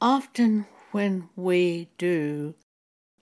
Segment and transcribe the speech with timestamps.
[0.00, 2.54] Often, when we do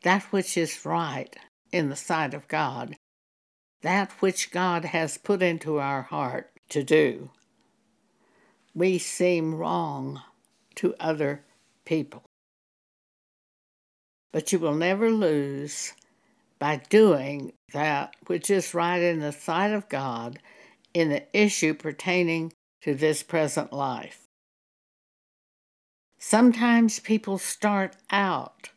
[0.03, 1.35] that which is right
[1.71, 2.97] in the sight of God,
[3.83, 7.31] that which God has put into our heart to do,
[8.75, 10.23] we seem wrong
[10.77, 11.45] to other
[11.85, 12.25] people.
[14.33, 15.93] But you will never lose
[16.59, 20.39] by doing that which is right in the sight of God
[20.95, 22.53] in the issue pertaining
[22.83, 24.29] to this present life.
[26.25, 28.71] Sometimes people start out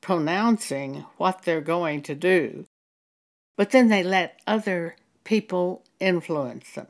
[0.00, 2.66] pronouncing what they're going to do,
[3.56, 6.88] but then they let other people influence them.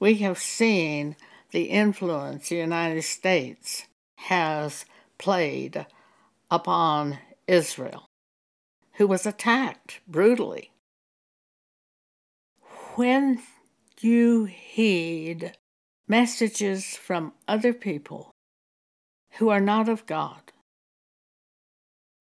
[0.00, 1.14] We have seen
[1.52, 4.84] the influence the United States has
[5.16, 5.86] played
[6.50, 8.06] upon Israel,
[8.94, 10.72] who was attacked brutally.
[12.96, 13.40] When
[14.00, 15.56] you heed
[16.08, 18.30] messages from other people
[19.38, 20.52] who are not of God.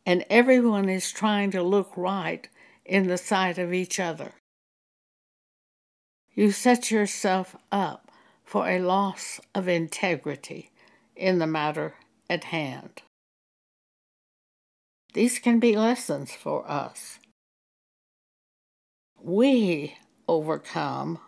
[0.05, 2.47] And everyone is trying to look right
[2.85, 4.33] in the sight of each other.
[6.33, 8.11] You set yourself up
[8.43, 10.71] for a loss of integrity
[11.15, 11.95] in the matter
[12.29, 13.01] at hand.
[15.13, 17.19] These can be lessons for us.
[19.21, 21.19] We overcome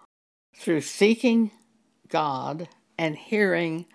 [0.56, 1.52] through seeking
[2.10, 3.86] God and hearing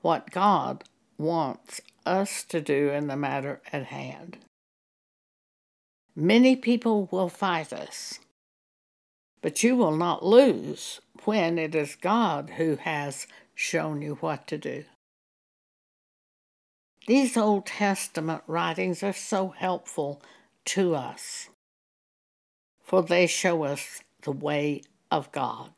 [0.00, 0.84] what God
[1.16, 4.38] wants us to do in the matter at hand.
[6.14, 8.18] Many people will fight us,
[9.40, 14.58] but you will not lose when it is God who has shown you what to
[14.58, 14.84] do.
[17.06, 20.20] These Old Testament writings are so helpful
[20.66, 21.48] to us,
[22.84, 25.70] for they show us the way of God.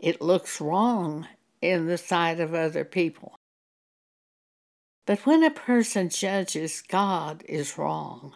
[0.00, 1.28] It looks wrong
[1.60, 3.36] in the sight of other people.
[5.06, 8.34] But when a person judges God is wrong,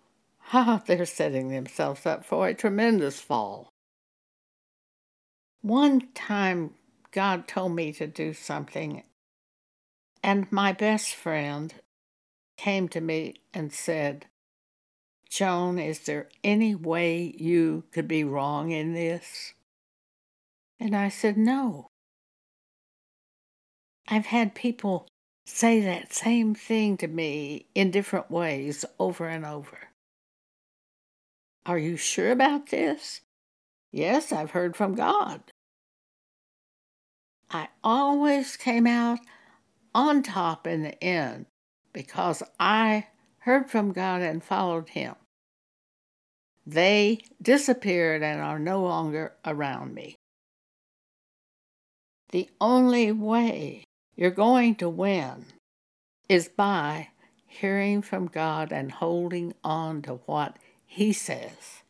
[0.54, 3.68] ah, they're setting themselves up for a tremendous fall.
[5.60, 6.74] One time,
[7.10, 9.02] God told me to do something,
[10.22, 11.74] and my best friend
[12.56, 14.26] came to me and said,
[15.28, 19.52] Joan, is there any way you could be wrong in this?
[20.82, 21.86] And I said, No.
[24.08, 25.06] I've had people
[25.46, 29.78] say that same thing to me in different ways over and over.
[31.64, 33.20] Are you sure about this?
[33.92, 35.42] Yes, I've heard from God.
[37.48, 39.20] I always came out
[39.94, 41.46] on top in the end
[41.92, 43.06] because I
[43.38, 45.14] heard from God and followed Him.
[46.66, 50.16] They disappeared and are no longer around me.
[52.32, 53.84] The only way
[54.16, 55.44] you're going to win
[56.30, 57.08] is by
[57.46, 60.56] hearing from God and holding on to what
[60.86, 61.82] He says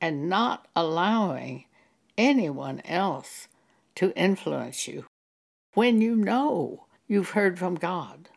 [0.00, 1.64] and not allowing
[2.16, 3.48] anyone else
[3.96, 5.06] to influence you
[5.74, 8.28] when you know you've heard from God.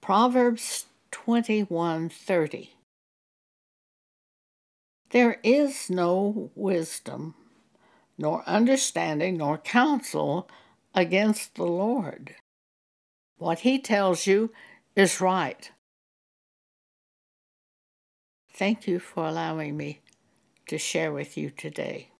[0.00, 2.70] Proverbs 21:30
[5.10, 7.36] There is no wisdom
[8.16, 10.48] nor understanding, nor counsel
[10.94, 12.36] against the Lord.
[13.36, 14.52] What he tells you
[14.94, 15.70] is right.
[18.52, 20.00] Thank you for allowing me
[20.68, 22.13] to share with you today.